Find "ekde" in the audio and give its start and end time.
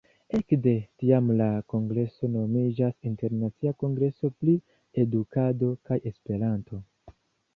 0.35-0.71